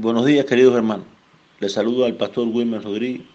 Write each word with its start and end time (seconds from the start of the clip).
Buenos 0.00 0.26
días, 0.26 0.44
queridos 0.44 0.76
hermanos. 0.76 1.06
Les 1.58 1.72
saludo 1.72 2.04
al 2.04 2.14
pastor 2.14 2.46
Wilmer 2.46 2.84
Rodríguez 2.84 3.26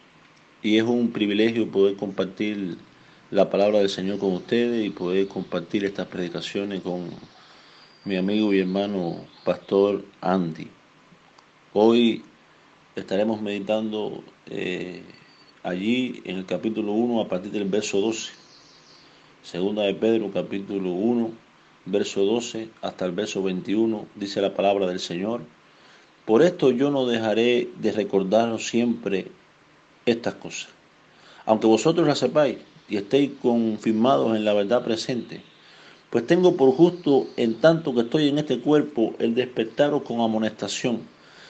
y 0.62 0.78
es 0.78 0.84
un 0.84 1.12
privilegio 1.12 1.70
poder 1.70 1.98
compartir 1.98 2.78
la 3.32 3.50
palabra 3.50 3.80
del 3.80 3.90
Señor 3.90 4.18
con 4.18 4.32
ustedes 4.32 4.86
y 4.86 4.90
poder 4.90 5.28
compartir 5.28 5.84
estas 5.84 6.08
predicaciones 6.08 6.80
con 6.80 7.10
mi 8.06 8.16
amigo 8.16 8.54
y 8.54 8.62
hermano 8.62 9.26
pastor 9.44 10.06
Andy. 10.22 10.70
Hoy 11.74 12.24
estaremos 12.96 13.42
meditando 13.42 14.24
eh, 14.46 15.04
allí 15.64 16.22
en 16.24 16.38
el 16.38 16.46
capítulo 16.46 16.94
1 16.94 17.24
a 17.24 17.28
partir 17.28 17.52
del 17.52 17.66
verso 17.66 18.00
12. 18.00 18.32
Segunda 19.42 19.82
de 19.82 19.96
Pedro, 19.96 20.32
capítulo 20.32 20.92
1, 20.92 21.30
verso 21.88 22.24
12 22.24 22.70
hasta 22.82 23.04
el 23.04 23.12
verso 23.12 23.44
21, 23.44 24.08
dice 24.16 24.40
la 24.40 24.54
palabra 24.54 24.88
del 24.88 25.02
Señor. 25.02 25.42
Por 26.26 26.42
esto 26.42 26.72
yo 26.72 26.90
no 26.90 27.06
dejaré 27.06 27.70
de 27.80 27.92
recordaros 27.92 28.68
siempre 28.68 29.28
estas 30.06 30.36
cosas, 30.36 30.70
aunque 31.46 31.68
vosotros 31.68 32.08
las 32.08 32.20
sepáis 32.20 32.60
y 32.88 32.96
estéis 32.96 33.32
confirmados 33.42 34.36
en 34.38 34.46
la 34.46 34.54
verdad 34.54 34.86
presente, 34.86 35.42
pues 36.10 36.26
tengo 36.26 36.56
por 36.56 36.74
justo, 36.76 37.28
en 37.36 37.56
tanto 37.56 37.94
que 37.94 38.02
estoy 38.02 38.30
en 38.30 38.38
este 38.38 38.60
cuerpo, 38.60 39.16
el 39.20 39.36
despertaros 39.36 40.04
con 40.04 40.22
amonestación, 40.22 41.02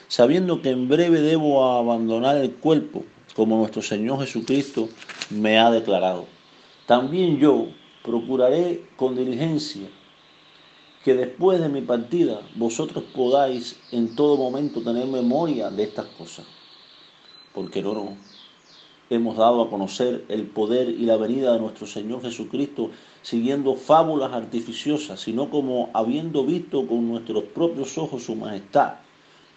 sabiendo 0.08 0.60
que 0.60 0.70
en 0.70 0.88
breve 0.88 1.20
debo 1.20 1.64
abandonar 1.64 2.38
el 2.38 2.50
cuerpo, 2.50 3.04
como 3.36 3.58
nuestro 3.58 3.82
Señor 3.82 4.20
Jesucristo 4.20 4.88
me 5.30 5.58
ha 5.58 5.70
declarado. 5.70 6.26
También 6.86 7.38
yo 7.38 7.68
procuraré 8.02 8.82
con 8.96 9.14
diligencia 9.14 9.82
que 11.04 11.14
después 11.14 11.60
de 11.60 11.68
mi 11.68 11.82
partida 11.82 12.40
vosotros 12.56 13.04
podáis 13.14 13.76
en 13.92 14.16
todo 14.16 14.38
momento 14.38 14.80
tener 14.80 15.06
memoria 15.06 15.70
de 15.70 15.82
estas 15.82 16.06
cosas, 16.06 16.46
porque 17.52 17.82
no, 17.82 18.16
hemos 19.10 19.36
dado 19.36 19.60
a 19.60 19.68
conocer 19.68 20.24
el 20.28 20.46
poder 20.46 20.88
y 20.88 21.04
la 21.04 21.18
venida 21.18 21.52
de 21.52 21.60
nuestro 21.60 21.86
Señor 21.86 22.22
Jesucristo 22.22 22.90
siguiendo 23.20 23.74
fábulas 23.74 24.32
artificiosas, 24.32 25.20
sino 25.20 25.50
como 25.50 25.90
habiendo 25.92 26.42
visto 26.42 26.86
con 26.86 27.06
nuestros 27.06 27.44
propios 27.44 27.98
ojos 27.98 28.24
su 28.24 28.34
majestad. 28.34 28.94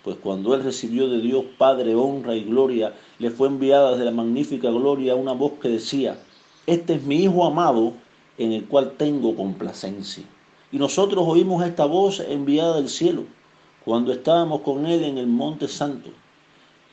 Pues 0.04 0.17
cuando 0.17 0.54
Él 0.54 0.64
recibió 0.64 1.08
de 1.08 1.22
Dios 1.22 1.45
Padre 1.58 1.95
honra 1.95 2.36
y 2.36 2.44
gloria, 2.44 2.94
le 3.20 3.32
fue 3.32 3.48
enviada 3.48 3.92
desde 3.92 4.06
la 4.06 4.11
magnífica 4.11 4.70
gloria 4.70 5.16
una 5.16 5.32
voz 5.32 5.54
que 5.61 5.70
decía, 5.70 6.20
Este 6.66 6.95
es 6.95 7.04
mi 7.04 7.23
Hijo 7.23 7.45
amado 7.45 7.94
en 8.38 8.52
el 8.52 8.66
cual 8.66 8.95
tengo 8.98 9.34
complacencia. 9.34 10.26
Y 10.72 10.78
nosotros 10.78 11.23
oímos 11.28 11.66
esta 11.66 11.86
voz 11.86 12.20
enviada 12.20 12.76
del 12.76 12.90
cielo 12.90 13.23
cuando 13.86 14.12
estábamos 14.12 14.62
con 14.62 14.86
Él 14.86 15.04
en 15.04 15.18
el 15.18 15.28
Monte 15.28 15.68
Santo. 15.68 16.10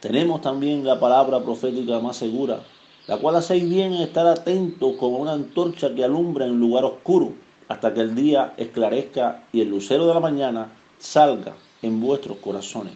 Tenemos 0.00 0.42
también 0.42 0.84
la 0.84 1.00
palabra 1.00 1.42
profética 1.42 1.98
más 1.98 2.16
segura, 2.18 2.62
la 3.08 3.16
cual 3.16 3.36
hacéis 3.36 3.68
bien 3.68 3.94
en 3.94 4.02
estar 4.02 4.26
atentos 4.26 4.94
como 4.96 5.18
una 5.18 5.32
antorcha 5.32 5.94
que 5.94 6.04
alumbra 6.04 6.44
en 6.46 6.60
lugar 6.60 6.84
oscuro 6.84 7.32
hasta 7.68 7.92
que 7.92 8.00
el 8.00 8.14
día 8.14 8.54
esclarezca 8.56 9.44
y 9.52 9.60
el 9.60 9.70
lucero 9.70 10.06
de 10.06 10.14
la 10.14 10.20
mañana 10.20 10.72
salga 10.98 11.56
en 11.82 12.00
vuestros 12.00 12.36
corazones. 12.38 12.94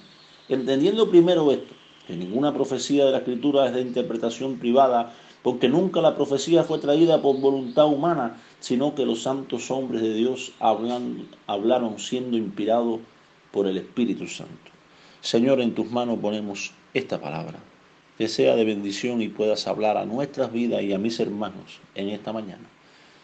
Entendiendo 0.49 1.11
primero 1.11 1.51
esto, 1.51 1.75
que 2.07 2.17
ninguna 2.17 2.55
profecía 2.55 3.05
de 3.05 3.13
la 3.13 3.19
Escritura 3.19 3.67
es 3.67 3.75
de 3.75 3.83
interpretación 3.83 4.59
privada, 4.59 5.13
porque 5.43 5.69
nunca 5.69 6.01
la 6.01 6.17
profecía 6.17 6.65
fue 6.65 6.79
traída 6.79 7.23
por 7.23 7.39
voluntad 7.39 7.87
humana, 7.87 8.41
sino 8.61 8.95
que 8.95 9.07
los 9.07 9.23
santos 9.23 9.71
hombres 9.71 10.03
de 10.03 10.15
Dios 10.15 10.53
hablaron 10.59 11.99
siendo 11.99 12.37
inspirados 12.37 13.01
por 13.53 13.67
el 13.67 13.79
Espíritu 13.79 14.27
Santo. 14.27 14.71
Señor, 15.21 15.61
en 15.61 15.75
tus 15.75 15.91
manos 15.91 16.19
ponemos 16.21 16.73
esta 16.95 17.21
palabra, 17.21 17.59
que 18.17 18.29
sea 18.29 18.57
de 18.57 18.65
bendición 18.65 19.23
y 19.23 19.29
puedas 19.29 19.67
hablar 19.67 19.97
a 19.97 20.05
nuestras 20.05 20.53
vidas 20.53 20.83
y 20.83 20.93
a 20.93 20.99
mis 20.99 21.21
hermanos 21.21 21.81
en 21.95 22.09
esta 22.09 22.33
mañana. 22.33 22.69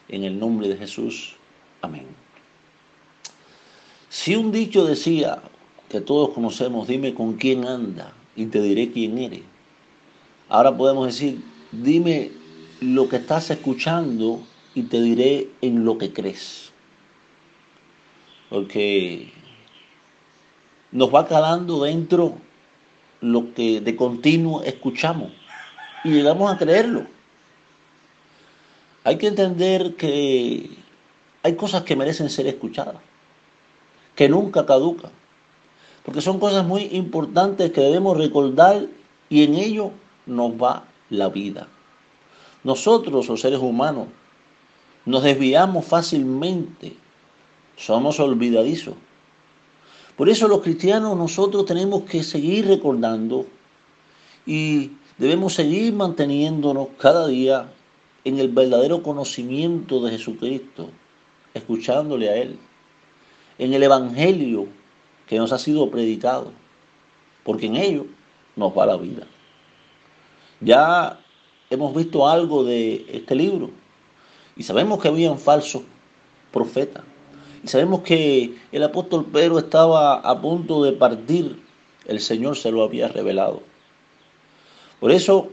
En 0.09 0.25
el 0.25 0.39
nombre 0.39 0.69
de 0.69 0.77
Jesús, 0.77 1.35
amén. 1.83 2.07
Si 4.09 4.37
un 4.37 4.53
dicho 4.53 4.85
decía 4.85 5.43
que 5.89 6.01
todos 6.01 6.31
conocemos, 6.31 6.87
dime 6.87 7.15
con 7.15 7.35
quién 7.35 7.67
anda 7.67 8.13
y 8.37 8.47
te 8.47 8.61
diré 8.63 8.93
quién 8.93 9.19
eres. 9.19 9.43
Ahora 10.49 10.77
podemos 10.77 11.07
decir, 11.07 11.43
dime 11.83 12.33
lo 12.81 13.09
que 13.09 13.17
estás 13.17 13.51
escuchando 13.51 14.43
y 14.75 14.83
te 14.85 15.01
diré 15.01 15.51
en 15.61 15.85
lo 15.85 15.99
que 15.99 16.13
crees. 16.13 16.73
Porque 18.51 19.33
nos 20.93 21.13
va 21.13 21.27
calando 21.27 21.85
dentro 21.85 22.37
lo 23.21 23.55
que 23.55 23.81
de 23.81 23.97
continuo 23.97 24.63
escuchamos 24.63 25.33
y 26.05 26.11
llegamos 26.11 26.53
a 26.53 26.59
creerlo. 26.59 27.07
Hay 29.03 29.19
que 29.19 29.27
entender 29.27 29.97
que 29.97 30.71
hay 31.43 31.57
cosas 31.57 31.83
que 31.83 31.97
merecen 31.97 32.31
ser 32.31 32.47
escuchadas, 32.47 32.97
que 34.15 34.29
nunca 34.29 34.65
caducan, 34.65 35.11
porque 36.05 36.21
son 36.21 36.39
cosas 36.39 36.65
muy 36.65 36.85
importantes 36.93 37.71
que 37.73 37.81
debemos 37.81 38.17
recordar 38.17 38.87
y 39.29 39.43
en 39.43 39.55
ello 39.55 39.91
nos 40.27 40.53
va 40.53 40.85
la 41.11 41.29
vida. 41.29 41.69
Nosotros, 42.63 43.29
los 43.29 43.41
seres 43.41 43.61
humanos, 43.61 44.09
nos 45.05 45.23
desviamos 45.23 45.85
fácilmente, 45.85 46.97
somos 47.77 48.19
olvidadizos. 48.21 48.95
Por 50.17 50.29
eso 50.29 50.49
los 50.49 50.63
cristianos 50.63 51.17
nosotros 51.17 51.67
tenemos 51.67 52.05
que 52.05 52.23
seguir 52.23 52.67
recordando 52.67 53.47
y 54.47 54.93
debemos 55.19 55.55
seguir 55.55 55.93
manteniéndonos 55.93 56.89
cada 56.99 57.27
día 57.27 57.71
en 58.25 58.39
el 58.39 58.49
verdadero 58.49 59.03
conocimiento 59.03 60.01
de 60.01 60.13
Jesucristo, 60.13 60.91
escuchándole 61.53 62.31
a 62.31 62.37
Él, 62.37 62.59
en 63.59 63.75
el 63.75 63.83
Evangelio 63.83 64.67
que 65.27 65.39
nos 65.39 65.53
ha 65.53 65.59
sido 65.59 65.91
predicado, 65.91 66.53
porque 67.43 67.67
en 67.67 67.77
ello 67.77 68.07
nos 68.57 68.77
va 68.77 68.87
la 68.87 68.97
vida. 68.97 69.27
Ya 70.61 71.19
hemos 71.71 71.95
visto 71.95 72.29
algo 72.29 72.65
de 72.65 73.07
este 73.09 73.35
libro 73.35 73.71
y 74.57 74.63
sabemos 74.63 75.01
que 75.01 75.09
habían 75.09 75.39
falsos 75.39 75.83
profetas. 76.53 77.05
Y 77.63 77.69
sabemos 77.69 78.03
que 78.03 78.57
el 78.73 78.83
apóstol 78.83 79.27
Pedro 79.27 79.59
estaba 79.59 80.17
a 80.17 80.41
punto 80.41 80.85
de 80.85 80.93
partir. 80.93 81.63
El 82.07 82.21
Señor 82.21 82.57
se 82.57 82.71
lo 82.71 82.85
había 82.85 83.09
revelado. 83.09 83.63
Por 85.01 85.11
eso 85.11 85.49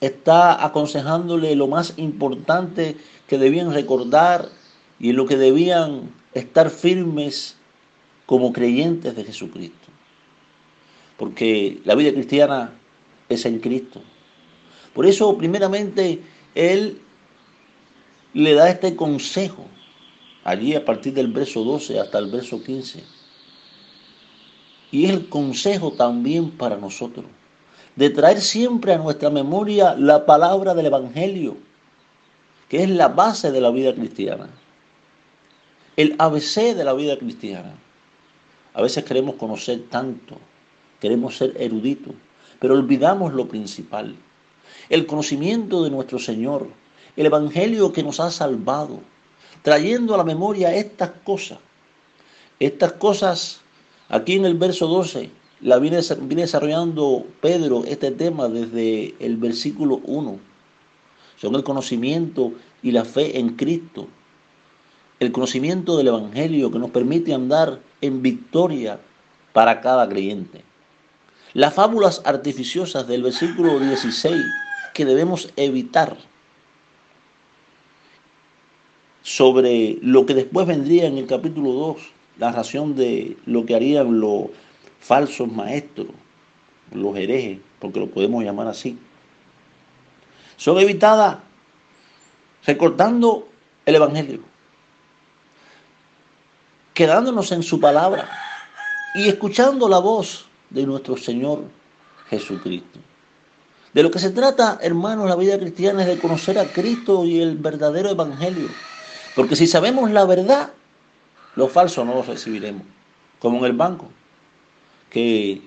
está 0.00 0.64
aconsejándole 0.64 1.54
lo 1.56 1.68
más 1.68 1.94
importante 1.96 2.96
que 3.28 3.38
debían 3.38 3.72
recordar 3.72 4.48
y 4.98 5.12
lo 5.12 5.26
que 5.26 5.36
debían 5.36 6.10
estar 6.34 6.70
firmes 6.70 7.56
como 8.26 8.52
creyentes 8.52 9.16
de 9.16 9.24
Jesucristo. 9.24 9.88
Porque 11.16 11.80
la 11.84 11.94
vida 11.94 12.12
cristiana 12.12 12.72
en 13.44 13.58
Cristo. 13.58 14.00
Por 14.94 15.06
eso, 15.06 15.36
primeramente, 15.36 16.22
Él 16.54 17.00
le 18.32 18.54
da 18.54 18.68
este 18.68 18.94
consejo, 18.94 19.64
allí 20.44 20.74
a 20.74 20.84
partir 20.84 21.14
del 21.14 21.28
verso 21.28 21.64
12 21.64 21.98
hasta 22.00 22.18
el 22.18 22.30
verso 22.30 22.62
15. 22.62 23.02
Y 24.90 25.06
es 25.06 25.10
el 25.10 25.28
consejo 25.28 25.92
también 25.92 26.50
para 26.50 26.76
nosotros, 26.76 27.26
de 27.96 28.10
traer 28.10 28.40
siempre 28.40 28.92
a 28.92 28.98
nuestra 28.98 29.30
memoria 29.30 29.94
la 29.94 30.24
palabra 30.26 30.74
del 30.74 30.86
Evangelio, 30.86 31.56
que 32.68 32.82
es 32.82 32.90
la 32.90 33.08
base 33.08 33.50
de 33.50 33.60
la 33.60 33.70
vida 33.70 33.94
cristiana, 33.94 34.48
el 35.96 36.14
ABC 36.18 36.74
de 36.74 36.84
la 36.84 36.92
vida 36.92 37.18
cristiana. 37.18 37.74
A 38.74 38.82
veces 38.82 39.04
queremos 39.04 39.36
conocer 39.36 39.84
tanto, 39.90 40.38
queremos 41.00 41.36
ser 41.36 41.54
eruditos, 41.56 42.14
pero 42.64 42.76
olvidamos 42.76 43.34
lo 43.34 43.46
principal, 43.46 44.16
el 44.88 45.04
conocimiento 45.04 45.84
de 45.84 45.90
nuestro 45.90 46.18
Señor, 46.18 46.66
el 47.14 47.26
Evangelio 47.26 47.92
que 47.92 48.02
nos 48.02 48.20
ha 48.20 48.30
salvado, 48.30 49.00
trayendo 49.60 50.14
a 50.14 50.16
la 50.16 50.24
memoria 50.24 50.74
estas 50.74 51.10
cosas. 51.26 51.58
Estas 52.58 52.92
cosas, 52.92 53.60
aquí 54.08 54.36
en 54.36 54.46
el 54.46 54.54
verso 54.54 54.86
12, 54.86 55.28
la 55.60 55.78
viene, 55.78 55.98
desarrollando 55.98 57.26
Pedro 57.42 57.84
este 57.84 58.10
tema 58.12 58.48
desde 58.48 59.14
el 59.18 59.36
versículo 59.36 60.00
1. 60.02 60.38
Son 61.36 61.54
el 61.56 61.64
conocimiento 61.64 62.54
y 62.82 62.92
la 62.92 63.04
fe 63.04 63.38
en 63.38 63.56
Cristo. 63.56 64.08
El 65.20 65.32
conocimiento 65.32 65.98
del 65.98 66.08
Evangelio 66.08 66.70
que 66.70 66.78
nos 66.78 66.92
permite 66.92 67.34
andar 67.34 67.78
en 68.00 68.22
victoria 68.22 68.98
para 69.52 69.82
cada 69.82 70.08
creyente. 70.08 70.64
Las 71.54 71.72
fábulas 71.72 72.20
artificiosas 72.24 73.06
del 73.06 73.22
versículo 73.22 73.78
16 73.78 74.44
que 74.92 75.04
debemos 75.04 75.52
evitar 75.54 76.16
sobre 79.22 79.98
lo 80.02 80.26
que 80.26 80.34
después 80.34 80.66
vendría 80.66 81.06
en 81.06 81.16
el 81.16 81.28
capítulo 81.28 81.72
2, 81.72 81.96
la 82.38 82.50
razón 82.50 82.96
de 82.96 83.36
lo 83.46 83.64
que 83.64 83.76
harían 83.76 84.18
los 84.18 84.46
falsos 84.98 85.50
maestros, 85.50 86.08
los 86.92 87.16
herejes, 87.16 87.60
porque 87.78 88.00
lo 88.00 88.08
podemos 88.08 88.42
llamar 88.42 88.66
así, 88.66 88.98
son 90.56 90.78
evitadas 90.78 91.38
recortando 92.66 93.46
el 93.86 93.94
Evangelio, 93.94 94.40
quedándonos 96.94 97.52
en 97.52 97.62
su 97.62 97.78
palabra 97.78 98.28
y 99.14 99.28
escuchando 99.28 99.88
la 99.88 100.00
voz 100.00 100.48
de 100.70 100.86
nuestro 100.86 101.16
Señor 101.16 101.64
Jesucristo. 102.28 102.98
De 103.92 104.02
lo 104.02 104.10
que 104.10 104.18
se 104.18 104.30
trata, 104.30 104.78
hermanos, 104.82 105.28
la 105.28 105.36
vida 105.36 105.58
cristiana 105.58 106.02
es 106.02 106.08
de 106.08 106.18
conocer 106.18 106.58
a 106.58 106.66
Cristo 106.66 107.24
y 107.24 107.40
el 107.40 107.56
verdadero 107.56 108.10
Evangelio. 108.10 108.68
Porque 109.36 109.54
si 109.54 109.66
sabemos 109.66 110.10
la 110.10 110.24
verdad, 110.24 110.72
lo 111.54 111.68
falso 111.68 112.04
no 112.04 112.14
lo 112.14 112.22
recibiremos. 112.22 112.82
Como 113.38 113.58
en 113.58 113.64
el 113.66 113.72
banco, 113.72 114.08
que 115.10 115.62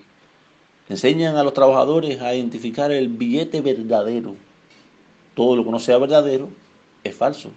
enseñan 0.88 1.36
a 1.36 1.42
los 1.44 1.54
trabajadores 1.54 2.20
a 2.20 2.34
identificar 2.34 2.92
el 2.92 3.08
billete 3.08 3.60
verdadero. 3.62 4.36
Todo 5.34 5.56
lo 5.56 5.64
que 5.64 5.70
no 5.70 5.78
sea 5.78 5.96
verdadero 5.98 6.50
es 7.04 7.14
falso. 7.14 7.50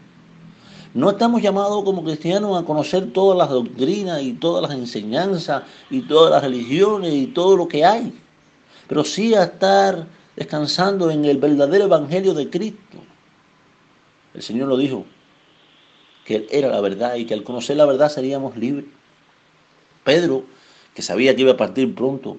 No 0.93 1.09
estamos 1.09 1.41
llamados 1.41 1.83
como 1.85 2.03
cristianos 2.03 2.61
a 2.61 2.65
conocer 2.65 3.13
todas 3.13 3.37
las 3.37 3.49
doctrinas 3.49 4.21
y 4.21 4.33
todas 4.33 4.61
las 4.61 4.77
enseñanzas 4.77 5.63
y 5.89 6.01
todas 6.01 6.31
las 6.31 6.43
religiones 6.43 7.13
y 7.13 7.27
todo 7.27 7.55
lo 7.55 7.67
que 7.67 7.85
hay, 7.85 8.13
pero 8.87 9.05
sí 9.05 9.33
a 9.33 9.43
estar 9.43 10.05
descansando 10.35 11.09
en 11.09 11.23
el 11.23 11.37
verdadero 11.37 11.85
evangelio 11.85 12.33
de 12.33 12.49
Cristo. 12.49 12.97
El 14.33 14.41
Señor 14.41 14.67
lo 14.67 14.75
dijo, 14.75 15.05
que 16.25 16.35
Él 16.35 16.47
era 16.51 16.69
la 16.69 16.81
verdad 16.81 17.15
y 17.15 17.25
que 17.25 17.33
al 17.33 17.43
conocer 17.43 17.77
la 17.77 17.85
verdad 17.85 18.09
seríamos 18.09 18.57
libres. 18.57 18.85
Pedro, 20.03 20.43
que 20.93 21.01
sabía 21.01 21.35
que 21.35 21.41
iba 21.41 21.53
a 21.53 21.57
partir 21.57 21.93
pronto, 21.95 22.37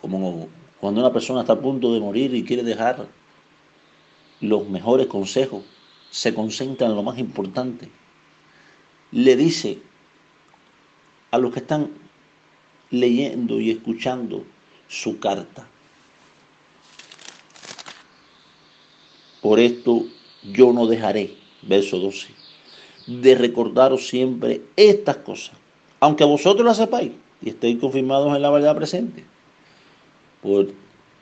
como 0.00 0.48
cuando 0.80 1.00
una 1.00 1.12
persona 1.12 1.40
está 1.40 1.54
a 1.54 1.60
punto 1.60 1.92
de 1.92 2.00
morir 2.00 2.34
y 2.34 2.44
quiere 2.44 2.62
dejar 2.62 3.06
los 4.40 4.68
mejores 4.68 5.08
consejos, 5.08 5.62
se 6.10 6.34
concentra 6.34 6.86
en 6.86 6.94
lo 6.94 7.02
más 7.02 7.18
importante. 7.18 7.88
Le 9.12 9.36
dice 9.36 9.78
a 11.30 11.38
los 11.38 11.52
que 11.52 11.60
están 11.60 11.90
leyendo 12.90 13.60
y 13.60 13.70
escuchando 13.70 14.44
su 14.88 15.18
carta. 15.18 15.66
Por 19.40 19.60
esto 19.60 20.06
yo 20.42 20.72
no 20.72 20.86
dejaré, 20.86 21.36
verso 21.62 21.98
12, 21.98 22.28
de 23.06 23.34
recordaros 23.34 24.08
siempre 24.08 24.62
estas 24.76 25.18
cosas, 25.18 25.56
aunque 26.00 26.24
vosotros 26.24 26.66
las 26.66 26.76
sepáis 26.76 27.12
y 27.40 27.50
estéis 27.50 27.78
confirmados 27.78 28.34
en 28.34 28.42
la 28.42 28.50
verdad 28.50 28.76
presente. 28.76 29.24
Por 30.42 30.72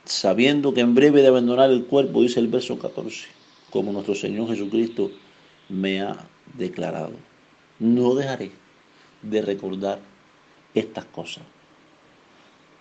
sabiendo 0.05 0.73
que 0.73 0.81
en 0.81 0.95
breve 0.95 1.21
de 1.21 1.27
abandonar 1.27 1.69
el 1.69 1.85
cuerpo, 1.85 2.21
dice 2.21 2.39
el 2.39 2.47
verso 2.47 2.79
14, 2.79 3.27
como 3.71 3.91
nuestro 3.91 4.15
Señor 4.15 4.47
Jesucristo 4.49 5.11
me 5.69 6.01
ha 6.01 6.27
declarado. 6.55 7.13
No 7.79 8.15
dejaré 8.15 8.51
de 9.21 9.41
recordar 9.41 9.99
estas 10.73 11.05
cosas. 11.05 11.43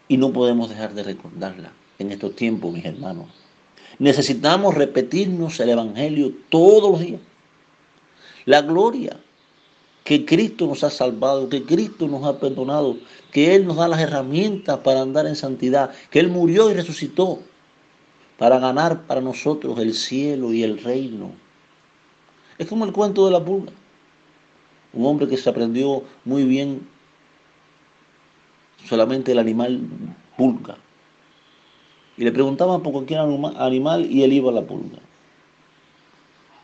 Y 0.09 0.17
no 0.17 0.33
podemos 0.33 0.69
dejar 0.69 0.95
de 0.95 1.03
recordarlas 1.03 1.73
en 1.99 2.13
estos 2.13 2.37
tiempos, 2.37 2.73
mis 2.73 2.85
hermanos. 2.85 3.27
Necesitamos 3.99 4.75
repetirnos 4.75 5.59
el 5.61 5.71
Evangelio 5.71 6.33
todos 6.49 6.91
los 6.91 7.01
días. 7.01 7.21
La 8.45 8.63
gloria 8.63 9.19
que 10.05 10.25
Cristo 10.25 10.69
nos 10.69 10.85
ha 10.85 10.91
salvado, 10.91 11.49
que 11.49 11.65
Cristo 11.65 12.07
nos 12.07 12.25
ha 12.25 12.39
perdonado, 12.39 12.97
que 13.33 13.57
Él 13.57 13.67
nos 13.67 13.77
da 13.77 13.89
las 13.89 14.01
herramientas 14.01 14.79
para 14.79 15.01
andar 15.01 15.27
en 15.27 15.35
santidad, 15.35 15.91
que 16.11 16.21
Él 16.21 16.29
murió 16.29 16.71
y 16.71 16.75
resucitó 16.75 17.41
para 18.39 18.59
ganar 18.59 19.07
para 19.07 19.21
nosotros 19.21 19.79
el 19.79 19.95
cielo 19.95 20.53
y 20.53 20.63
el 20.63 20.83
reino. 20.83 21.33
Es 22.59 22.67
como 22.67 22.85
el 22.85 22.93
cuento 22.93 23.27
de 23.27 23.33
la 23.33 23.45
pulga. 23.45 23.73
Un 24.93 25.07
hombre 25.07 25.29
que 25.29 25.37
se 25.37 25.49
aprendió 25.49 26.05
muy 26.25 26.45
bien 26.45 26.87
solamente 28.87 29.33
el 29.33 29.39
animal 29.39 29.81
pulga. 30.37 30.77
Y 32.17 32.25
le 32.25 32.33
preguntaban 32.33 32.83
por 32.83 32.93
cualquier 32.93 33.21
animal 33.21 34.07
y 34.11 34.23
él 34.23 34.33
iba 34.33 34.51
a 34.51 34.55
la 34.55 34.63
pulga. 34.63 34.99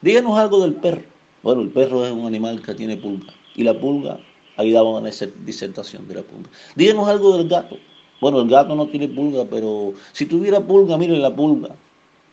Díganos 0.00 0.38
algo 0.38 0.62
del 0.62 0.74
perro. 0.74 1.04
Bueno, 1.42 1.62
el 1.62 1.70
perro 1.70 2.06
es 2.06 2.12
un 2.12 2.26
animal 2.26 2.62
que 2.62 2.74
tiene 2.74 2.96
pulga. 2.96 3.32
Y 3.54 3.64
la 3.64 3.78
pulga, 3.78 4.18
ahí 4.56 4.72
daba 4.72 4.98
una 4.98 5.10
disertación 5.44 6.08
de 6.08 6.14
la 6.14 6.22
pulga. 6.22 6.48
Díganos 6.74 7.08
algo 7.08 7.36
del 7.36 7.48
gato. 7.48 7.76
Bueno, 8.22 8.40
el 8.40 8.48
gato 8.48 8.76
no 8.76 8.86
tiene 8.86 9.08
pulga, 9.08 9.44
pero 9.44 9.94
si 10.12 10.26
tuviera 10.26 10.60
pulga, 10.60 10.96
miren 10.96 11.20
la 11.20 11.34
pulga. 11.34 11.74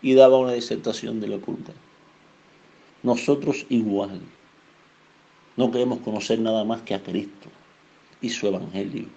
Y 0.03 0.13
daba 0.13 0.37
una 0.37 0.53
disertación 0.53 1.19
de 1.19 1.27
la 1.27 1.37
pulga. 1.39 1.73
Nosotros 3.01 3.65
igual. 3.69 4.21
No 5.57 5.71
queremos 5.71 5.99
conocer 5.99 6.39
nada 6.39 6.63
más 6.63 6.83
que 6.83 6.93
a 6.93 7.01
Cristo 7.01 7.49
y 8.21 8.29
su 8.29 8.45
Evangelio. 8.45 9.07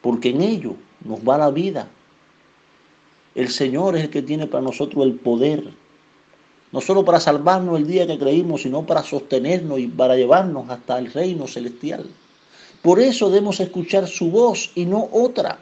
Porque 0.00 0.30
en 0.30 0.42
ello 0.42 0.76
nos 1.04 1.18
va 1.20 1.38
la 1.38 1.50
vida. 1.50 1.88
El 3.34 3.48
Señor 3.48 3.96
es 3.96 4.04
el 4.04 4.10
que 4.10 4.22
tiene 4.22 4.46
para 4.46 4.62
nosotros 4.62 5.04
el 5.04 5.14
poder 5.14 5.74
no 6.72 6.80
solo 6.80 7.04
para 7.04 7.20
salvarnos 7.20 7.78
el 7.78 7.86
día 7.86 8.06
que 8.06 8.18
creímos, 8.18 8.62
sino 8.62 8.84
para 8.84 9.02
sostenernos 9.02 9.78
y 9.78 9.86
para 9.86 10.16
llevarnos 10.16 10.68
hasta 10.68 10.98
el 10.98 11.12
reino 11.12 11.46
celestial. 11.46 12.06
Por 12.82 13.00
eso 13.00 13.30
debemos 13.30 13.60
escuchar 13.60 14.06
su 14.06 14.30
voz 14.30 14.72
y 14.74 14.84
no 14.84 15.08
otra. 15.12 15.58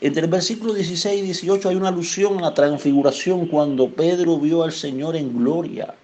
Entre 0.00 0.22
el 0.22 0.30
versículo 0.30 0.74
16 0.74 1.20
y 1.20 1.22
18 1.22 1.68
hay 1.68 1.76
una 1.76 1.88
alusión 1.88 2.38
a 2.38 2.42
la 2.42 2.54
transfiguración 2.54 3.46
cuando 3.46 3.90
Pedro 3.90 4.38
vio 4.38 4.62
al 4.62 4.72
Señor 4.72 5.16
en 5.16 5.38
gloria. 5.38 5.94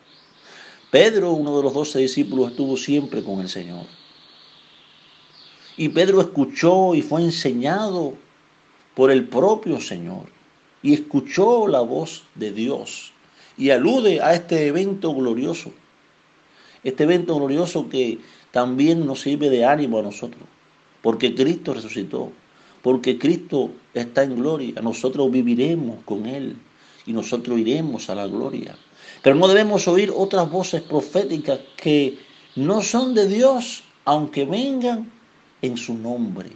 Pedro, 0.91 1.33
uno 1.33 1.57
de 1.57 1.63
los 1.63 1.75
doce 1.75 1.99
discípulos, 1.99 2.51
estuvo 2.51 2.77
siempre 2.77 3.23
con 3.23 3.41
el 3.41 3.49
Señor. 3.49 3.87
Y 5.77 5.89
Pedro 5.89 6.21
escuchó 6.21 6.95
y 6.95 7.03
fue 7.03 7.23
enseñado 7.23 8.15
por 8.95 9.11
el 9.11 9.29
propio 9.29 9.81
Señor. 9.81 10.27
Y 10.83 10.95
escuchó 10.95 11.67
la 11.67 11.81
voz 11.81 12.25
de 12.35 12.53
Dios 12.53 13.13
y 13.57 13.71
alude 13.71 14.21
a 14.21 14.35
este 14.35 14.67
evento 14.67 15.15
glorioso. 15.15 15.73
Este 16.83 17.05
evento 17.05 17.37
glorioso 17.37 17.89
que 17.89 18.19
también 18.51 19.07
nos 19.07 19.21
sirve 19.21 19.49
de 19.51 19.65
ánimo 19.65 19.99
a 19.99 20.03
nosotros, 20.03 20.43
porque 21.01 21.35
Cristo 21.35 21.75
resucitó, 21.75 22.33
porque 22.83 23.19
Cristo 23.19 23.71
está 23.95 24.25
en 24.25 24.37
gloria, 24.37 24.81
nosotros 24.83 25.31
viviremos 25.31 26.03
con 26.05 26.27
Él 26.27 26.57
y 27.07 27.13
nosotros 27.13 27.59
iremos 27.59 28.11
a 28.11 28.15
la 28.15 28.27
gloria. 28.27 28.77
Pero 29.23 29.37
no 29.37 29.49
debemos 29.49 29.87
oír 29.89 30.13
otras 30.15 30.51
voces 30.51 30.83
proféticas 30.83 31.61
que 31.77 32.19
no 32.57 32.83
son 32.83 33.15
de 33.15 33.29
Dios, 33.29 33.85
aunque 34.05 34.45
vengan 34.45 35.11
en 35.63 35.77
su 35.77 35.95
nombre. 35.95 36.51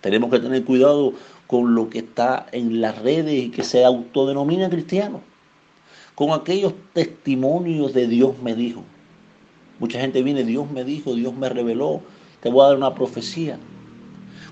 Tenemos 0.00 0.30
que 0.30 0.40
tener 0.40 0.64
cuidado 0.64 1.12
con 1.46 1.74
lo 1.74 1.88
que 1.88 2.00
está 2.00 2.46
en 2.50 2.80
las 2.80 2.98
redes 2.98 3.44
y 3.44 3.50
que 3.50 3.62
se 3.62 3.84
autodenomina 3.84 4.68
cristiano 4.68 5.20
con 6.14 6.30
aquellos 6.30 6.74
testimonios 6.92 7.92
de 7.94 8.06
Dios 8.06 8.38
me 8.42 8.54
dijo. 8.54 8.84
Mucha 9.78 10.00
gente 10.00 10.22
viene, 10.22 10.44
Dios 10.44 10.70
me 10.70 10.84
dijo, 10.84 11.14
Dios 11.14 11.34
me 11.34 11.48
reveló, 11.48 12.00
te 12.40 12.50
voy 12.50 12.64
a 12.64 12.68
dar 12.68 12.76
una 12.76 12.94
profecía. 12.94 13.58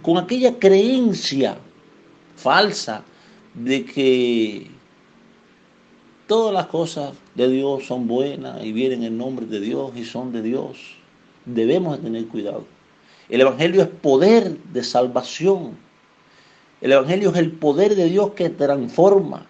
Con 0.03 0.19
aquella 0.19 0.59
creencia 0.59 1.59
falsa 2.37 3.03
de 3.55 3.85
que 3.85 4.71
todas 6.27 6.55
las 6.55 6.67
cosas 6.67 7.13
de 7.35 7.49
Dios 7.49 7.87
son 7.87 8.07
buenas 8.07 8.65
y 8.65 8.73
vienen 8.73 9.03
en 9.03 9.19
nombre 9.19 9.47
de 9.47 9.61
Dios 9.61 9.93
y 9.97 10.05
son 10.05 10.33
de 10.33 10.43
Dios. 10.43 10.97
Debemos 11.45 12.01
tener 12.01 12.27
cuidado. 12.29 12.65
El 13.29 13.41
Evangelio 13.43 13.83
es 13.83 13.89
poder 13.89 14.57
de 14.59 14.83
salvación. 14.83 15.77
El 16.81 16.93
Evangelio 16.93 17.31
es 17.31 17.37
el 17.37 17.53
poder 17.53 17.95
de 17.95 18.07
Dios 18.07 18.31
que 18.33 18.49
transforma, 18.49 19.47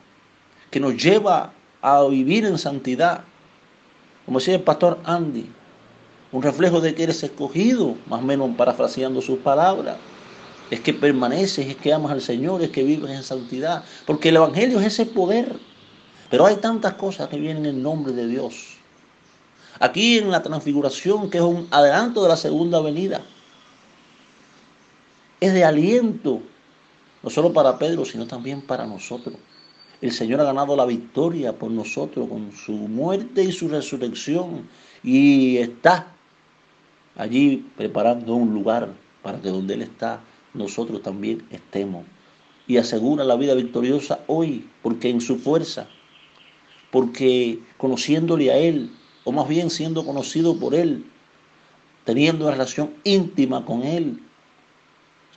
que 0.70 0.80
nos 0.80 0.96
lleva 0.96 1.52
a 1.80 2.04
vivir 2.06 2.44
en 2.44 2.58
santidad. 2.58 3.24
Como 4.26 4.38
decía 4.38 4.56
el 4.56 4.62
pastor 4.62 4.98
Andy, 5.04 5.48
un 6.32 6.42
reflejo 6.42 6.80
de 6.80 6.94
que 6.94 7.04
eres 7.04 7.22
escogido, 7.22 7.96
más 8.06 8.20
o 8.20 8.24
menos 8.24 8.50
parafraseando 8.56 9.20
sus 9.20 9.38
palabras. 9.38 9.96
Es 10.70 10.80
que 10.80 10.94
permaneces, 10.94 11.66
es 11.66 11.76
que 11.76 11.92
amas 11.92 12.12
al 12.12 12.22
Señor, 12.22 12.62
es 12.62 12.70
que 12.70 12.84
vives 12.84 13.10
en 13.10 13.22
santidad. 13.22 13.84
Porque 14.06 14.28
el 14.28 14.36
Evangelio 14.36 14.78
es 14.80 14.86
ese 14.86 15.06
poder. 15.06 15.56
Pero 16.30 16.46
hay 16.46 16.56
tantas 16.56 16.94
cosas 16.94 17.28
que 17.28 17.38
vienen 17.38 17.66
en 17.66 17.82
nombre 17.82 18.12
de 18.12 18.28
Dios. 18.28 18.76
Aquí 19.80 20.18
en 20.18 20.30
la 20.30 20.42
transfiguración, 20.42 21.28
que 21.28 21.38
es 21.38 21.44
un 21.44 21.66
adelanto 21.70 22.22
de 22.22 22.28
la 22.28 22.36
segunda 22.36 22.80
venida, 22.80 23.22
es 25.40 25.54
de 25.54 25.64
aliento, 25.64 26.40
no 27.22 27.30
solo 27.30 27.52
para 27.52 27.78
Pedro, 27.78 28.04
sino 28.04 28.26
también 28.26 28.60
para 28.60 28.86
nosotros. 28.86 29.36
El 30.00 30.12
Señor 30.12 30.40
ha 30.40 30.44
ganado 30.44 30.76
la 30.76 30.86
victoria 30.86 31.52
por 31.52 31.70
nosotros 31.70 32.28
con 32.28 32.52
su 32.52 32.72
muerte 32.72 33.42
y 33.42 33.52
su 33.52 33.68
resurrección 33.68 34.68
y 35.02 35.58
está 35.58 36.06
allí 37.16 37.66
preparando 37.76 38.34
un 38.34 38.54
lugar 38.54 38.88
para 39.22 39.40
que 39.40 39.48
donde 39.48 39.74
Él 39.74 39.82
está 39.82 40.20
nosotros 40.54 41.02
también 41.02 41.46
estemos. 41.50 42.04
Y 42.66 42.76
asegura 42.76 43.24
la 43.24 43.36
vida 43.36 43.54
victoriosa 43.54 44.20
hoy, 44.26 44.68
porque 44.82 45.10
en 45.10 45.20
su 45.20 45.38
fuerza, 45.38 45.88
porque 46.90 47.58
conociéndole 47.76 48.50
a 48.50 48.56
Él, 48.56 48.90
o 49.24 49.32
más 49.32 49.48
bien 49.48 49.70
siendo 49.70 50.04
conocido 50.04 50.58
por 50.58 50.74
Él, 50.74 51.04
teniendo 52.04 52.44
una 52.44 52.52
relación 52.52 52.94
íntima 53.04 53.64
con 53.64 53.82
Él, 53.82 54.20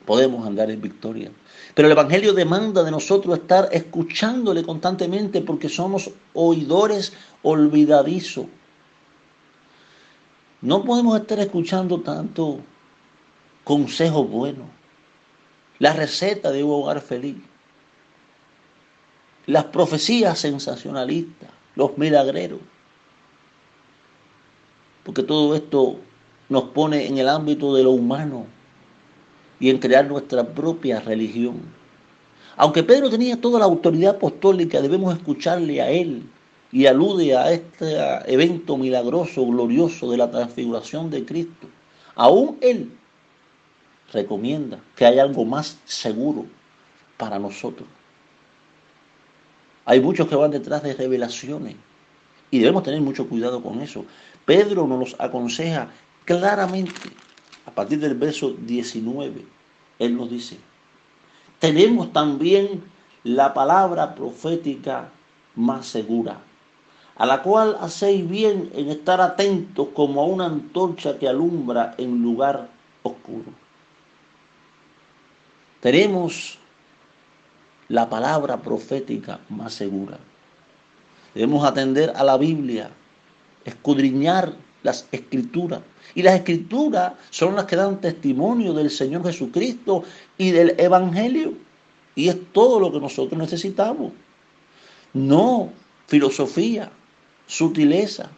podemos 0.06 0.46
andar 0.46 0.70
en 0.70 0.82
victoria. 0.82 1.32
Pero 1.74 1.88
el 1.88 1.94
Evangelio 1.94 2.34
demanda 2.34 2.84
de 2.84 2.92
nosotros 2.92 3.38
estar 3.38 3.70
escuchándole 3.72 4.64
constantemente 4.64 5.42
porque 5.42 5.70
somos 5.70 6.10
oidores 6.34 7.14
olvidadizos. 7.42 8.46
No 10.62 10.84
podemos 10.84 11.20
estar 11.20 11.40
escuchando 11.40 12.02
tanto 12.02 12.60
consejos 13.64 14.30
buenos, 14.30 14.68
la 15.84 15.92
receta 15.92 16.50
de 16.50 16.64
un 16.64 16.72
hogar 16.72 17.02
feliz, 17.02 17.36
las 19.48 19.66
profecías 19.66 20.40
sensacionalistas, 20.40 21.50
los 21.76 21.98
milagreros, 21.98 22.62
porque 25.04 25.24
todo 25.24 25.54
esto 25.54 25.98
nos 26.48 26.64
pone 26.70 27.06
en 27.08 27.18
el 27.18 27.28
ámbito 27.28 27.76
de 27.76 27.84
lo 27.84 27.92
humano 27.92 28.46
y 29.60 29.70
en 29.70 29.78
crear 29.78 30.06
nuestra 30.06 30.48
propia 30.48 31.02
religión. 31.02 31.60
Aunque 32.56 32.84
Pedro 32.84 33.10
tenía 33.10 33.42
toda 33.42 33.60
la 33.60 33.66
autoridad 33.66 34.16
apostólica, 34.16 34.82
debemos 34.82 35.14
escucharle 35.14 35.82
a 35.82 35.90
él 35.90 36.24
y 36.72 36.86
alude 36.86 37.36
a 37.36 37.52
este 37.52 37.98
evento 38.34 38.78
milagroso, 38.78 39.46
glorioso 39.46 40.10
de 40.10 40.16
la 40.16 40.32
transfiguración 40.32 41.10
de 41.10 41.26
Cristo. 41.26 41.68
Aún 42.16 42.58
él 42.62 42.90
recomienda 44.14 44.80
que 44.96 45.06
hay 45.06 45.20
algo 45.20 45.44
más 45.44 45.78
seguro 45.86 46.46
para 47.18 47.40
nosotros. 47.40 47.88
Hay 49.86 50.00
muchos 50.00 50.28
que 50.28 50.36
van 50.36 50.52
detrás 50.52 50.84
de 50.84 50.94
revelaciones 50.94 51.76
y 52.52 52.60
debemos 52.60 52.84
tener 52.84 53.02
mucho 53.02 53.28
cuidado 53.28 53.62
con 53.62 53.82
eso. 53.82 54.06
Pedro 54.46 54.88
nos 54.88 55.16
aconseja 55.20 55.90
claramente 56.26 56.94
a 57.66 57.72
partir 57.72 58.00
del 58.00 58.16
verso 58.16 58.52
19. 58.52 59.46
Él 60.00 60.16
nos 60.16 60.30
dice, 60.30 60.58
tenemos 61.60 62.14
también 62.14 62.84
la 63.24 63.54
palabra 63.54 64.16
profética 64.16 65.10
más 65.56 65.88
segura, 65.88 66.40
a 67.16 67.26
la 67.26 67.42
cual 67.42 67.78
hacéis 67.80 68.28
bien 68.30 68.70
en 68.74 68.90
estar 68.90 69.22
atentos 69.22 69.90
como 69.94 70.22
a 70.22 70.26
una 70.26 70.46
antorcha 70.46 71.18
que 71.18 71.28
alumbra 71.28 71.96
en 71.98 72.22
lugar 72.22 72.70
oscuro. 73.04 73.63
Tenemos 75.84 76.58
la 77.90 78.10
palabra 78.10 78.62
profética 78.62 79.42
más 79.50 79.74
segura. 79.74 80.18
Debemos 81.36 81.66
atender 81.66 82.14
a 82.16 82.24
la 82.24 82.38
Biblia, 82.38 82.90
escudriñar 83.66 84.54
las 84.82 85.10
escrituras. 85.12 85.82
Y 86.16 86.24
las 86.24 86.36
escrituras 86.36 87.16
son 87.32 87.58
las 87.58 87.66
que 87.66 87.76
dan 87.76 88.00
testimonio 88.00 88.74
del 88.74 88.90
Señor 88.92 89.26
Jesucristo 89.26 90.06
y 90.38 90.52
del 90.52 90.74
Evangelio. 90.80 91.54
Y 92.16 92.30
es 92.30 92.38
todo 92.54 92.80
lo 92.80 92.90
que 92.90 93.02
nosotros 93.02 93.38
necesitamos. 93.38 94.14
No 95.12 95.74
filosofía, 96.08 96.94
sutileza, 97.46 98.30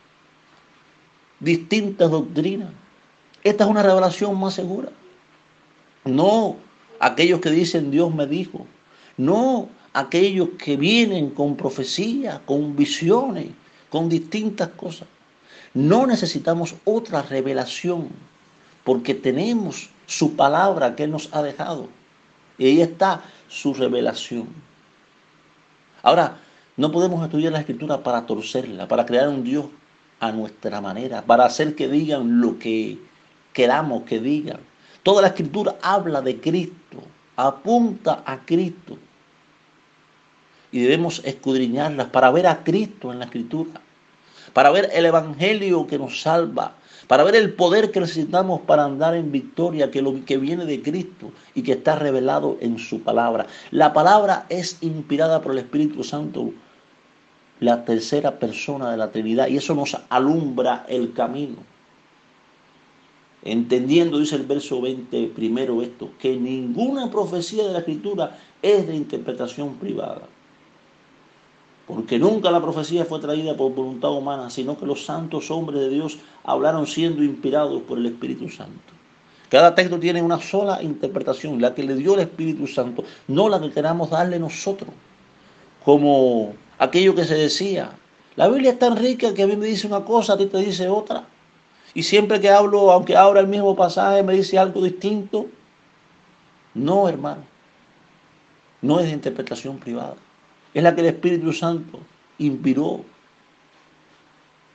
distintas 1.39 2.09
doctrinas. 2.09 2.71
Esta 3.43 3.65
es 3.65 3.69
una 3.69 3.83
revelación 3.83 4.35
más 4.39 4.55
segura. 4.55 4.89
No 6.05 6.64
aquellos 7.05 7.39
que 7.39 7.51
dicen 7.51 7.91
Dios 7.91 8.13
me 8.13 8.25
dijo, 8.25 8.65
no 9.17 9.69
aquellos 9.93 10.49
que 10.57 10.75
vienen 10.75 11.29
con 11.29 11.55
profecía, 11.55 12.41
con 12.45 12.75
visiones, 12.75 13.49
con 13.89 14.09
distintas 14.09 14.69
cosas. 14.69 15.07
No 15.73 16.07
necesitamos 16.07 16.75
otra 16.83 17.21
revelación, 17.21 18.09
porque 18.83 19.13
tenemos 19.13 19.89
su 20.07 20.35
palabra 20.35 20.95
que 20.95 21.07
nos 21.07 21.29
ha 21.31 21.43
dejado. 21.43 21.89
Y 22.57 22.65
ahí 22.65 22.81
está 22.81 23.23
su 23.49 23.73
revelación. 23.73 24.47
Ahora, 26.01 26.37
no 26.75 26.91
podemos 26.91 27.23
estudiar 27.23 27.53
la 27.53 27.59
escritura 27.59 28.01
para 28.01 28.25
torcerla, 28.25 28.87
para 28.87 29.05
crear 29.05 29.29
un 29.29 29.43
Dios 29.43 29.67
a 30.19 30.31
nuestra 30.31 30.81
manera, 30.81 31.21
para 31.21 31.45
hacer 31.45 31.75
que 31.75 31.87
digan 31.87 32.41
lo 32.41 32.57
que 32.57 32.97
queramos 33.53 34.03
que 34.03 34.19
digan. 34.19 34.59
Toda 35.03 35.21
la 35.21 35.27
escritura 35.27 35.75
habla 35.83 36.19
de 36.21 36.41
Cristo, 36.41 36.73
apunta 37.35 38.23
a 38.25 38.45
Cristo. 38.45 38.97
Y 40.71 40.81
debemos 40.81 41.21
escudriñarlas 41.23 42.07
para 42.07 42.31
ver 42.31 42.47
a 42.47 42.63
Cristo 42.63 43.11
en 43.11 43.19
la 43.19 43.25
escritura, 43.25 43.81
para 44.53 44.71
ver 44.71 44.89
el 44.93 45.05
Evangelio 45.05 45.87
que 45.87 45.97
nos 45.97 46.21
salva, 46.21 46.73
para 47.07 47.23
ver 47.23 47.35
el 47.35 47.53
poder 47.53 47.91
que 47.91 47.99
necesitamos 47.99 48.61
para 48.61 48.83
andar 48.83 49.15
en 49.15 49.31
victoria, 49.31 49.91
que 49.91 50.01
lo 50.01 50.25
que 50.25 50.37
viene 50.37 50.65
de 50.65 50.81
Cristo 50.81 51.31
y 51.53 51.61
que 51.61 51.73
está 51.73 51.95
revelado 51.95 52.57
en 52.59 52.79
su 52.79 53.01
palabra. 53.01 53.47
La 53.71 53.93
palabra 53.93 54.45
es 54.49 54.77
inspirada 54.81 55.41
por 55.41 55.53
el 55.53 55.59
Espíritu 55.59 56.03
Santo, 56.03 56.51
la 57.59 57.85
tercera 57.85 58.37
persona 58.39 58.91
de 58.91 58.97
la 58.97 59.11
Trinidad, 59.11 59.47
y 59.47 59.57
eso 59.57 59.75
nos 59.75 59.97
alumbra 60.09 60.85
el 60.89 61.13
camino 61.13 61.74
entendiendo, 63.45 64.19
dice 64.19 64.35
el 64.35 64.43
verso 64.43 64.81
20 64.81 65.27
primero 65.35 65.81
esto, 65.81 66.09
que 66.19 66.35
ninguna 66.35 67.09
profecía 67.11 67.65
de 67.65 67.73
la 67.73 67.79
escritura 67.79 68.37
es 68.61 68.87
de 68.87 68.95
interpretación 68.95 69.75
privada. 69.75 70.23
Porque 71.87 72.17
nunca 72.17 72.49
la 72.49 72.59
profecía 72.59 73.05
fue 73.05 73.19
traída 73.19 73.55
por 73.55 73.73
voluntad 73.73 74.11
humana, 74.11 74.49
sino 74.49 74.77
que 74.77 74.87
los 74.87 75.05
santos 75.05 75.51
hombres 75.51 75.79
de 75.81 75.89
Dios 75.89 76.17
hablaron 76.43 76.87
siendo 76.87 77.23
inspirados 77.23 77.83
por 77.83 77.99
el 77.99 78.07
Espíritu 78.07 78.49
Santo. 78.49 78.93
Cada 79.49 79.75
texto 79.75 79.99
tiene 79.99 80.23
una 80.23 80.41
sola 80.41 80.81
interpretación, 80.81 81.61
la 81.61 81.75
que 81.75 81.83
le 81.83 81.93
dio 81.95 82.15
el 82.15 82.21
Espíritu 82.21 82.65
Santo, 82.65 83.03
no 83.27 83.47
la 83.47 83.61
que 83.61 83.69
queramos 83.69 84.09
darle 84.09 84.39
nosotros. 84.39 84.89
Como 85.83 86.55
aquello 86.79 87.13
que 87.13 87.25
se 87.25 87.35
decía, 87.35 87.91
la 88.35 88.47
Biblia 88.47 88.71
es 88.71 88.79
tan 88.79 88.97
rica 88.97 89.35
que 89.35 89.43
a 89.43 89.47
mí 89.47 89.55
me 89.55 89.67
dice 89.67 89.85
una 89.85 90.03
cosa, 90.03 90.33
a 90.33 90.37
ti 90.37 90.47
te 90.47 90.57
dice 90.57 90.89
otra. 90.89 91.27
Y 91.95 92.03
siempre 92.03 92.41
que 92.41 92.49
hablo, 92.49 92.91
aunque 92.91 93.15
ahora 93.15 93.39
el 93.39 93.47
mismo 93.47 93.75
pasaje 93.75 94.21
me 94.21 94.33
dice 94.33 94.59
algo 94.59 94.83
distinto, 94.83 95.47
no, 96.73 97.07
hermano. 97.07 97.43
No 98.81 98.99
es 98.99 99.07
de 99.07 99.13
interpretación 99.13 99.79
privada. 99.79 100.15
Es 100.73 100.83
la 100.83 100.93
que 100.93 101.01
el 101.01 101.07
Espíritu 101.07 101.53
Santo 101.53 101.99
inspiró 102.37 103.05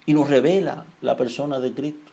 y 0.06 0.14
nos 0.14 0.30
revela 0.30 0.86
la 1.02 1.16
persona 1.16 1.60
de 1.60 1.74
Cristo. 1.74 2.10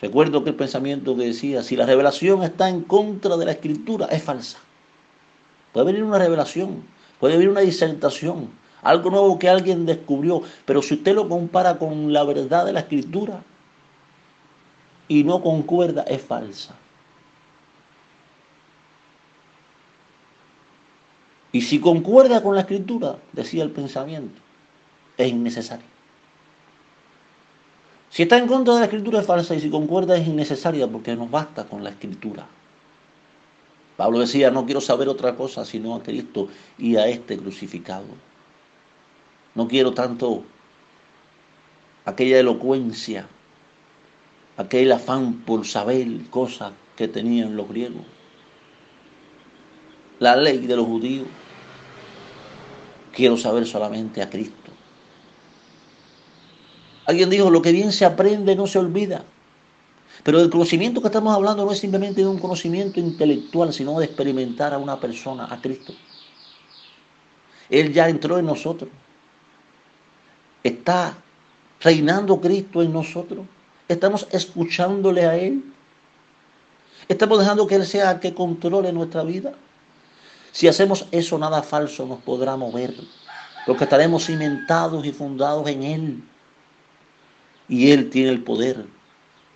Recuerdo 0.00 0.42
que 0.42 0.50
el 0.50 0.56
pensamiento 0.56 1.14
que 1.14 1.26
decía, 1.26 1.62
si 1.62 1.76
la 1.76 1.84
revelación 1.84 2.42
está 2.42 2.70
en 2.70 2.82
contra 2.82 3.36
de 3.36 3.44
la 3.44 3.52
escritura, 3.52 4.06
es 4.06 4.22
falsa. 4.22 4.58
Puede 5.72 5.86
venir 5.86 6.04
una 6.04 6.18
revelación, 6.18 6.84
puede 7.20 7.34
venir 7.34 7.50
una 7.50 7.60
disertación, 7.60 8.48
algo 8.88 9.10
nuevo 9.10 9.38
que 9.38 9.48
alguien 9.48 9.86
descubrió. 9.86 10.42
Pero 10.64 10.82
si 10.82 10.94
usted 10.94 11.14
lo 11.14 11.28
compara 11.28 11.78
con 11.78 12.12
la 12.12 12.24
verdad 12.24 12.66
de 12.66 12.72
la 12.72 12.80
escritura 12.80 13.42
y 15.08 15.24
no 15.24 15.42
concuerda, 15.42 16.02
es 16.02 16.22
falsa. 16.22 16.74
Y 21.52 21.62
si 21.62 21.80
concuerda 21.80 22.42
con 22.42 22.54
la 22.54 22.62
escritura, 22.62 23.16
decía 23.32 23.62
el 23.62 23.70
pensamiento, 23.70 24.40
es 25.16 25.28
innecesario. 25.28 25.86
Si 28.10 28.22
está 28.22 28.38
en 28.38 28.46
contra 28.46 28.74
de 28.74 28.80
la 28.80 28.86
escritura 28.86 29.20
es 29.20 29.26
falsa 29.26 29.54
y 29.54 29.60
si 29.60 29.70
concuerda 29.70 30.16
es 30.16 30.26
innecesaria 30.26 30.86
porque 30.86 31.16
nos 31.16 31.30
basta 31.30 31.64
con 31.64 31.82
la 31.82 31.90
escritura. 31.90 32.46
Pablo 33.96 34.18
decía, 34.18 34.50
no 34.50 34.66
quiero 34.66 34.80
saber 34.80 35.08
otra 35.08 35.34
cosa 35.34 35.64
sino 35.64 35.94
a 35.94 36.02
Cristo 36.02 36.48
y 36.78 36.96
a 36.96 37.08
este 37.08 37.38
crucificado. 37.38 38.04
No 39.56 39.66
quiero 39.66 39.92
tanto 39.92 40.44
aquella 42.04 42.38
elocuencia, 42.38 43.26
aquel 44.58 44.92
afán 44.92 45.42
por 45.46 45.66
saber 45.66 46.06
cosas 46.30 46.72
que 46.94 47.08
tenían 47.08 47.56
los 47.56 47.68
griegos. 47.68 48.02
La 50.18 50.36
ley 50.36 50.58
de 50.58 50.76
los 50.76 50.86
judíos. 50.86 51.26
Quiero 53.12 53.38
saber 53.38 53.66
solamente 53.66 54.20
a 54.20 54.28
Cristo. 54.28 54.72
Alguien 57.06 57.30
dijo, 57.30 57.50
lo 57.50 57.62
que 57.62 57.72
bien 57.72 57.92
se 57.92 58.04
aprende 58.04 58.54
no 58.56 58.66
se 58.66 58.78
olvida. 58.78 59.24
Pero 60.22 60.40
el 60.40 60.50
conocimiento 60.50 61.00
que 61.00 61.06
estamos 61.08 61.34
hablando 61.34 61.64
no 61.64 61.72
es 61.72 61.78
simplemente 61.78 62.20
de 62.20 62.26
un 62.26 62.38
conocimiento 62.38 63.00
intelectual, 63.00 63.72
sino 63.72 63.98
de 63.98 64.04
experimentar 64.04 64.74
a 64.74 64.78
una 64.78 65.00
persona, 65.00 65.46
a 65.50 65.60
Cristo. 65.62 65.94
Él 67.70 67.92
ya 67.94 68.08
entró 68.08 68.38
en 68.38 68.46
nosotros. 68.46 68.90
¿Está 70.62 71.16
reinando 71.80 72.40
Cristo 72.40 72.82
en 72.82 72.92
nosotros? 72.92 73.46
¿Estamos 73.88 74.26
escuchándole 74.30 75.26
a 75.26 75.36
Él? 75.36 75.62
Estamos 77.08 77.38
dejando 77.38 77.66
que 77.66 77.76
Él 77.76 77.86
sea 77.86 78.12
el 78.12 78.20
que 78.20 78.34
controle 78.34 78.92
nuestra 78.92 79.22
vida. 79.22 79.52
Si 80.50 80.66
hacemos 80.66 81.06
eso, 81.12 81.38
nada 81.38 81.62
falso 81.62 82.06
nos 82.06 82.20
podrá 82.20 82.56
mover, 82.56 82.94
porque 83.66 83.84
estaremos 83.84 84.26
cimentados 84.26 85.04
y 85.04 85.12
fundados 85.12 85.68
en 85.68 85.82
Él. 85.82 86.22
Y 87.68 87.90
Él 87.90 88.10
tiene 88.10 88.30
el 88.30 88.42
poder 88.42 88.86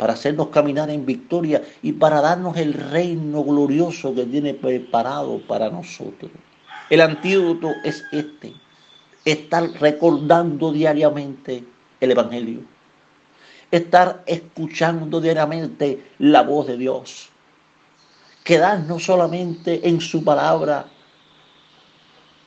para 0.00 0.14
hacernos 0.14 0.48
caminar 0.48 0.88
en 0.88 1.04
victoria 1.04 1.62
y 1.82 1.92
para 1.92 2.20
darnos 2.20 2.56
el 2.56 2.72
reino 2.72 3.44
glorioso 3.44 4.14
que 4.14 4.24
tiene 4.24 4.54
preparado 4.54 5.40
para 5.46 5.68
nosotros. 5.68 6.30
El 6.88 7.02
antídoto 7.02 7.72
es 7.84 8.02
este, 8.10 8.54
estar 9.24 9.70
recordando 9.80 10.72
diariamente 10.72 11.64
el 12.00 12.10
Evangelio, 12.10 12.60
estar 13.70 14.22
escuchando 14.26 15.20
diariamente 15.20 16.12
la 16.18 16.42
voz 16.42 16.66
de 16.66 16.76
Dios, 16.76 17.28
quedarnos 18.44 19.04
solamente 19.04 19.88
en 19.88 20.00
su 20.00 20.24
palabra, 20.24 20.86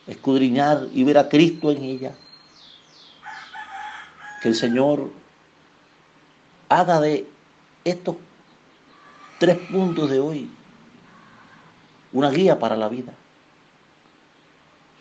escudriñar 0.07 0.87
y 0.93 1.03
ver 1.03 1.17
a 1.17 1.29
Cristo 1.29 1.71
en 1.71 1.83
ella. 1.83 2.15
Que 4.41 4.49
el 4.49 4.55
Señor 4.55 5.11
haga 6.67 6.99
de 6.99 7.27
estos 7.85 8.17
tres 9.39 9.57
puntos 9.71 10.09
de 10.09 10.19
hoy 10.19 10.49
una 12.11 12.29
guía 12.29 12.59
para 12.59 12.75
la 12.75 12.89
vida. 12.89 13.13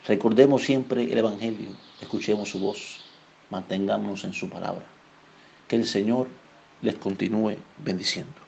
Recordemos 0.07 0.65
siempre 0.65 1.05
el 1.05 1.19
Evangelio, 1.19 1.69
escuchemos 2.01 2.51
su 2.51 2.59
voz, 2.59 3.05
mantengámonos 3.51 4.25
en 4.25 4.33
su 4.33 4.49
palabra. 4.49 4.85
Que 5.69 5.77
el 5.77 5.87
Señor 5.87 6.27
les 6.81 6.97
continúe 6.97 7.57
bendiciendo. 7.79 8.42